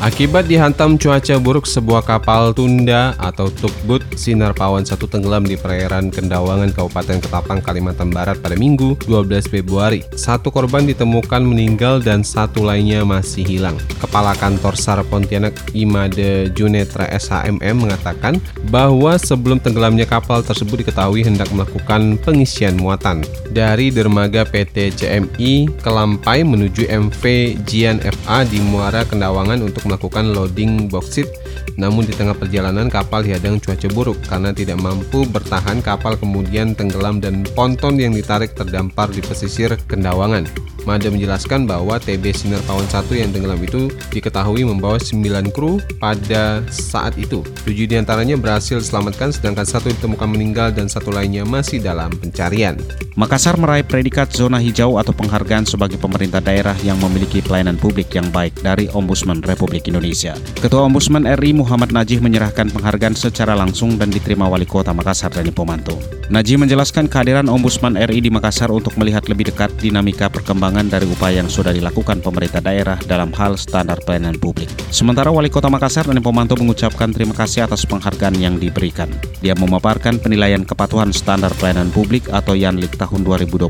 Akibat 0.00 0.48
dihantam 0.48 0.96
cuaca 0.96 1.36
buruk 1.36 1.68
sebuah 1.68 2.00
kapal 2.00 2.56
tunda 2.56 3.12
atau 3.20 3.52
tukbut 3.52 4.00
Sinar 4.16 4.56
Pawan 4.56 4.80
1 4.80 4.96
tenggelam 4.96 5.44
di 5.44 5.60
perairan 5.60 6.08
Kendawangan 6.08 6.72
Kabupaten 6.72 7.20
Ketapang, 7.20 7.60
Kalimantan 7.60 8.08
Barat 8.08 8.40
pada 8.40 8.56
Minggu 8.56 8.96
12 9.04 9.52
Februari. 9.52 10.00
Satu 10.16 10.48
korban 10.48 10.88
ditemukan 10.88 11.44
meninggal 11.44 12.00
dan 12.00 12.24
satu 12.24 12.64
lainnya 12.64 13.04
masih 13.04 13.44
hilang. 13.44 13.76
Kepala 14.00 14.32
Kantor 14.40 14.80
SAR 14.80 15.04
Pontianak 15.04 15.52
Imade 15.76 16.48
Junetra 16.56 17.04
SHMM 17.20 17.76
mengatakan 17.76 18.40
bahwa 18.72 19.20
sebelum 19.20 19.60
tenggelamnya 19.60 20.08
kapal 20.08 20.40
tersebut 20.40 20.80
diketahui 20.80 21.28
hendak 21.28 21.52
melakukan 21.52 22.16
pengisian 22.24 22.80
muatan 22.80 23.20
dari 23.52 23.92
dermaga 23.92 24.48
PT 24.48 24.96
CMI 24.96 25.68
Kelampai 25.84 26.40
menuju 26.40 26.88
MV 26.88 27.22
Jian 27.68 28.00
FA 28.00 28.48
di 28.48 28.64
Muara 28.64 29.04
Kendawangan 29.04 29.29
untuk 29.62 29.86
melakukan 29.86 30.34
loading 30.34 30.90
boksit, 30.90 31.30
namun 31.78 32.04
di 32.04 32.12
tengah 32.12 32.34
perjalanan 32.34 32.90
kapal 32.90 33.22
dihadang 33.22 33.62
cuaca 33.62 33.88
buruk 33.94 34.18
karena 34.26 34.50
tidak 34.50 34.82
mampu 34.82 35.22
bertahan 35.30 35.78
kapal 35.80 36.18
kemudian 36.18 36.74
tenggelam 36.74 37.22
dan 37.22 37.46
ponton 37.54 37.96
yang 37.96 38.12
ditarik 38.12 38.52
terdampar 38.58 39.08
di 39.08 39.22
pesisir 39.22 39.78
Kendawangan. 39.86 40.44
Mada 40.88 41.12
menjelaskan 41.12 41.68
bahwa 41.68 42.00
TB 42.00 42.24
Sinar 42.32 42.62
Pawan 42.64 42.88
1 42.88 43.12
yang 43.12 43.30
tenggelam 43.30 43.60
itu 43.60 43.92
diketahui 44.10 44.64
membawa 44.64 44.96
9 44.96 45.52
kru 45.52 45.76
pada 46.00 46.64
saat 46.72 47.14
itu. 47.20 47.44
Tujuh 47.68 47.86
di 47.86 47.96
antaranya 48.00 48.40
berhasil 48.40 48.80
diselamatkan 48.80 49.30
sedangkan 49.30 49.66
satu 49.68 49.92
ditemukan 49.92 50.28
meninggal 50.28 50.72
dan 50.72 50.88
satu 50.88 51.12
lainnya 51.12 51.44
masih 51.44 51.78
dalam 51.84 52.12
pencarian. 52.16 52.80
Makassar 53.18 53.58
meraih 53.60 53.84
predikat 53.84 54.32
zona 54.32 54.56
hijau 54.56 54.96
atau 54.96 55.12
penghargaan 55.12 55.68
sebagai 55.68 56.00
pemerintah 56.00 56.40
daerah 56.40 56.72
yang 56.80 56.96
memiliki 57.02 57.44
pelayanan 57.44 57.76
publik 57.76 58.08
yang 58.16 58.30
baik 58.32 58.56
dari 58.64 58.88
Ombudsman 58.88 59.44
Republik 59.44 59.90
Indonesia. 59.90 60.32
Ketua 60.56 60.88
Ombudsman 60.88 61.26
RI 61.26 61.52
Muhammad 61.52 61.92
Najih 61.92 62.22
menyerahkan 62.22 62.70
penghargaan 62.70 63.18
secara 63.18 63.58
langsung 63.58 63.98
dan 63.98 64.08
diterima 64.14 64.46
Wali 64.46 64.64
Kota 64.64 64.94
Makassar 64.94 65.34
Dani 65.34 65.52
Pomanto. 65.52 65.98
Najih 66.30 66.62
menjelaskan 66.62 67.10
kehadiran 67.10 67.50
Ombudsman 67.50 67.98
RI 67.98 68.22
di 68.24 68.30
Makassar 68.30 68.70
untuk 68.70 68.94
melihat 68.94 69.26
lebih 69.26 69.50
dekat 69.50 69.74
dinamika 69.82 70.30
perkembangan 70.30 70.69
dari 70.70 71.06
upaya 71.10 71.42
yang 71.42 71.50
sudah 71.50 71.74
dilakukan 71.74 72.22
pemerintah 72.22 72.62
daerah 72.62 72.94
dalam 73.10 73.34
hal 73.34 73.58
standar 73.58 73.98
pelayanan 74.06 74.38
publik. 74.38 74.70
Sementara 74.94 75.34
Wali 75.34 75.50
Kota 75.50 75.66
Makassar 75.66 76.06
Dani 76.06 76.22
Pomanto 76.22 76.54
mengucapkan 76.54 77.10
terima 77.10 77.34
kasih 77.34 77.66
atas 77.66 77.82
penghargaan 77.82 78.38
yang 78.38 78.54
diberikan. 78.56 79.10
Dia 79.42 79.58
memaparkan 79.58 80.22
penilaian 80.22 80.62
kepatuhan 80.62 81.10
standar 81.10 81.50
pelayanan 81.58 81.90
publik 81.90 82.30
atau 82.30 82.54
Yanlik 82.54 82.94
tahun 82.94 83.26
2022, 83.26 83.66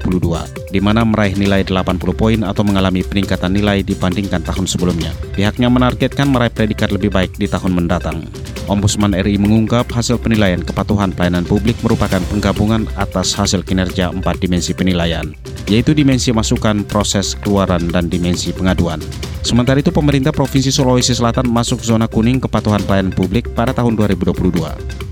di 0.68 0.80
mana 0.84 1.02
meraih 1.08 1.32
nilai 1.40 1.64
80 1.64 1.96
poin 2.12 2.40
atau 2.44 2.60
mengalami 2.60 3.00
peningkatan 3.00 3.56
nilai 3.56 3.80
dibandingkan 3.80 4.44
tahun 4.44 4.68
sebelumnya. 4.68 5.16
Pihaknya 5.32 5.72
menargetkan 5.72 6.28
meraih 6.28 6.52
predikat 6.52 6.92
lebih 6.92 7.08
baik 7.08 7.40
di 7.40 7.48
tahun 7.48 7.72
mendatang. 7.72 8.28
Ombudsman 8.70 9.18
RI 9.18 9.34
mengungkap 9.34 9.90
hasil 9.90 10.22
penilaian 10.22 10.62
kepatuhan 10.62 11.10
pelayanan 11.10 11.42
publik 11.42 11.74
merupakan 11.82 12.22
penggabungan 12.30 12.86
atas 12.94 13.34
hasil 13.34 13.66
kinerja 13.66 14.14
empat 14.14 14.38
dimensi 14.38 14.70
penilaian, 14.70 15.34
yaitu 15.70 15.94
dimensi 15.94 16.34
masukan, 16.34 16.82
proses, 16.82 17.38
keluaran, 17.38 17.86
dan 17.94 18.10
dimensi 18.10 18.50
pengaduan. 18.50 18.98
Sementara 19.40 19.80
itu, 19.80 19.88
pemerintah 19.88 20.34
Provinsi 20.34 20.68
Sulawesi 20.68 21.16
Selatan 21.16 21.48
masuk 21.48 21.80
zona 21.80 22.04
kuning 22.04 22.42
kepatuhan 22.42 22.82
pelayanan 22.84 23.14
publik 23.14 23.48
pada 23.56 23.72
tahun 23.72 23.96
2022. 23.96 24.36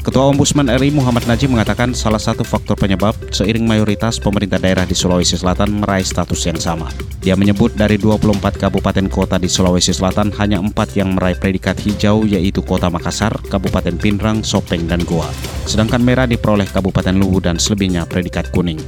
Ketua 0.04 0.24
Ombudsman 0.28 0.68
RI 0.68 0.92
Muhammad 0.92 1.24
Najib 1.24 1.48
mengatakan 1.52 1.96
salah 1.96 2.20
satu 2.20 2.44
faktor 2.44 2.76
penyebab 2.76 3.16
seiring 3.32 3.64
mayoritas 3.64 4.20
pemerintah 4.20 4.60
daerah 4.60 4.84
di 4.84 4.92
Sulawesi 4.92 5.36
Selatan 5.36 5.80
meraih 5.80 6.04
status 6.04 6.44
yang 6.44 6.60
sama. 6.60 6.92
Dia 7.24 7.36
menyebut 7.36 7.76
dari 7.76 8.00
24 8.00 8.56
kabupaten 8.56 9.06
kota 9.08 9.36
di 9.36 9.48
Sulawesi 9.48 9.92
Selatan 9.92 10.32
hanya 10.36 10.60
empat 10.60 10.96
yang 10.96 11.12
meraih 11.12 11.36
predikat 11.36 11.76
hijau 11.84 12.24
yaitu 12.24 12.64
Kota 12.64 12.88
Makassar, 12.88 13.36
Kabupaten 13.48 13.96
Pinrang, 14.00 14.40
Sopeng, 14.40 14.88
dan 14.88 15.04
Goa. 15.04 15.28
Sedangkan 15.68 16.00
merah 16.00 16.24
diperoleh 16.24 16.68
Kabupaten 16.68 17.12
Luwu 17.16 17.44
dan 17.44 17.60
selebihnya 17.60 18.08
predikat 18.08 18.48
kuning. 18.52 18.80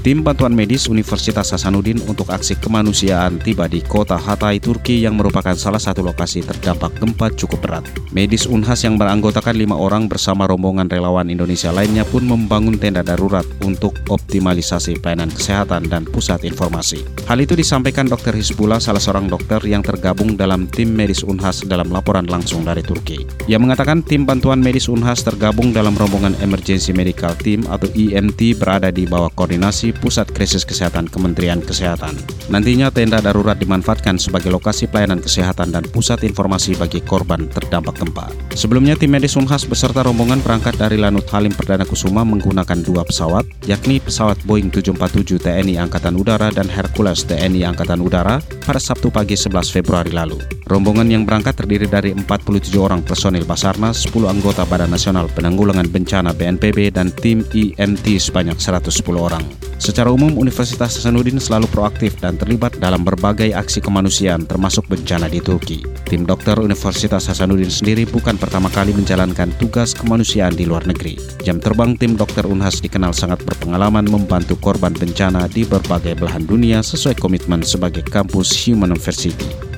Tim 0.00 0.24
bantuan 0.24 0.56
medis 0.56 0.88
Universitas 0.88 1.52
Hasanuddin 1.52 2.00
untuk 2.08 2.32
aksi 2.32 2.56
kemanusiaan 2.56 3.36
tiba 3.36 3.68
di 3.68 3.84
kota 3.84 4.16
Hatay, 4.16 4.56
Turki 4.56 5.04
yang 5.04 5.12
merupakan 5.12 5.52
salah 5.52 5.76
satu 5.76 6.00
lokasi 6.00 6.40
terdampak 6.40 6.96
gempa 6.96 7.28
cukup 7.36 7.60
berat. 7.60 7.84
Medis 8.08 8.48
Unhas 8.48 8.80
yang 8.80 8.96
beranggotakan 8.96 9.52
lima 9.52 9.76
orang 9.76 10.08
bersama 10.08 10.48
rombongan 10.48 10.88
relawan 10.88 11.28
Indonesia 11.28 11.68
lainnya 11.68 12.08
pun 12.08 12.24
membangun 12.24 12.80
tenda 12.80 13.04
darurat 13.04 13.44
untuk 13.60 13.92
optimalisasi 14.08 15.04
pelayanan 15.04 15.28
kesehatan 15.28 15.92
dan 15.92 16.08
pusat 16.08 16.48
informasi. 16.48 17.04
Hal 17.28 17.36
itu 17.44 17.52
disampaikan 17.52 18.08
Dr. 18.08 18.32
Hizbullah, 18.32 18.80
salah 18.80 19.04
seorang 19.04 19.28
dokter 19.28 19.60
yang 19.68 19.84
tergabung 19.84 20.32
dalam 20.32 20.64
tim 20.72 20.96
medis 20.96 21.20
Unhas 21.20 21.60
dalam 21.68 21.92
laporan 21.92 22.24
langsung 22.24 22.64
dari 22.64 22.80
Turki. 22.80 23.28
Ia 23.52 23.60
mengatakan 23.60 24.00
tim 24.00 24.24
bantuan 24.24 24.64
medis 24.64 24.88
Unhas 24.88 25.20
tergabung 25.20 25.76
dalam 25.76 25.92
rombongan 25.92 26.40
Emergency 26.40 26.96
Medical 26.96 27.36
Team 27.36 27.68
atau 27.68 27.84
EMT 27.92 28.56
berada 28.56 28.88
di 28.88 29.04
bawah 29.04 29.28
koordinasi 29.36 29.89
Pusat 29.92 30.30
Krisis 30.34 30.62
Kesehatan 30.62 31.10
Kementerian 31.10 31.58
Kesehatan. 31.58 32.14
Nantinya 32.50 32.90
tenda 32.90 33.18
darurat 33.18 33.58
dimanfaatkan 33.58 34.18
sebagai 34.20 34.52
lokasi 34.54 34.86
pelayanan 34.86 35.18
kesehatan 35.18 35.74
dan 35.74 35.86
pusat 35.88 36.22
informasi 36.26 36.78
bagi 36.78 37.02
korban 37.02 37.48
terdampak 37.48 37.98
gempa. 37.98 38.28
Sebelumnya 38.54 38.94
tim 38.94 39.10
medis 39.10 39.34
Unhas 39.34 39.66
beserta 39.66 40.06
rombongan 40.06 40.44
berangkat 40.44 40.78
dari 40.78 41.00
Lanut 41.00 41.26
Halim 41.32 41.54
Perdana 41.54 41.88
Kusuma 41.88 42.22
menggunakan 42.22 42.78
dua 42.84 43.02
pesawat, 43.02 43.48
yakni 43.66 43.98
pesawat 43.98 44.38
Boeing 44.46 44.68
747 44.68 45.40
TNI 45.40 45.80
Angkatan 45.80 46.14
Udara 46.14 46.52
dan 46.54 46.68
Hercules 46.68 47.26
TNI 47.26 47.66
Angkatan 47.66 47.98
Udara 48.04 48.38
pada 48.62 48.78
Sabtu 48.78 49.08
pagi 49.08 49.34
11 49.34 49.74
Februari 49.74 50.12
lalu. 50.12 50.59
Rombongan 50.70 51.10
yang 51.10 51.26
berangkat 51.26 51.58
terdiri 51.58 51.90
dari 51.90 52.14
47 52.14 52.70
orang 52.78 53.02
personil 53.02 53.42
Basarnas, 53.42 54.06
10 54.06 54.30
anggota 54.30 54.62
Badan 54.62 54.94
Nasional 54.94 55.26
Penanggulangan 55.26 55.90
Bencana 55.90 56.30
BNPB, 56.30 56.94
dan 56.94 57.10
tim 57.10 57.42
IMT 57.50 58.22
sebanyak 58.22 58.54
110 58.54 59.02
orang. 59.18 59.42
Secara 59.82 60.14
umum, 60.14 60.30
Universitas 60.38 60.94
Hasanuddin 60.94 61.42
selalu 61.42 61.66
proaktif 61.74 62.14
dan 62.22 62.38
terlibat 62.38 62.78
dalam 62.78 63.02
berbagai 63.02 63.50
aksi 63.50 63.82
kemanusiaan 63.82 64.46
termasuk 64.46 64.86
bencana 64.86 65.26
di 65.26 65.42
Turki. 65.42 65.82
Tim 66.06 66.22
dokter 66.22 66.54
Universitas 66.62 67.26
Hasanuddin 67.26 67.72
sendiri 67.72 68.06
bukan 68.06 68.38
pertama 68.38 68.70
kali 68.70 68.94
menjalankan 68.94 69.50
tugas 69.58 69.90
kemanusiaan 69.90 70.54
di 70.54 70.70
luar 70.70 70.86
negeri. 70.86 71.18
Jam 71.42 71.58
terbang 71.58 71.98
tim 71.98 72.14
dokter 72.14 72.46
Unhas 72.46 72.78
dikenal 72.78 73.10
sangat 73.10 73.42
berpengalaman 73.42 74.06
membantu 74.06 74.54
korban 74.62 74.94
bencana 74.94 75.50
di 75.50 75.66
berbagai 75.66 76.14
belahan 76.14 76.46
dunia 76.46 76.78
sesuai 76.78 77.18
komitmen 77.18 77.66
sebagai 77.66 78.06
kampus 78.06 78.54
Human 78.68 78.94
University. 78.94 79.69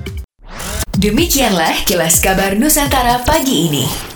Demikianlah 1.02 1.82
kilas 1.82 2.22
kabar 2.22 2.54
Nusantara 2.54 3.26
pagi 3.26 3.66
ini. 3.66 4.11